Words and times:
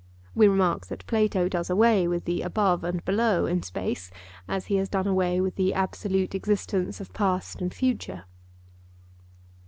(We 0.33 0.47
remark 0.47 0.87
that 0.87 1.05
Plato 1.05 1.47
does 1.47 1.69
away 1.69 2.07
with 2.07 2.25
the 2.25 2.41
above 2.41 2.83
and 2.83 3.05
below 3.05 3.45
in 3.45 3.61
space, 3.61 4.09
as 4.47 4.65
he 4.65 4.77
has 4.77 4.89
done 4.89 5.05
away 5.05 5.39
with 5.39 5.57
the 5.57 5.75
absolute 5.75 6.33
existence 6.33 6.99
of 6.99 7.13
past 7.13 7.61
and 7.61 7.71
future.) 7.71 8.23